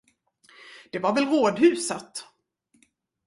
Det 0.91 0.99
var 0.99 1.15
väl 1.15 1.25
rådhuset. 1.25 2.25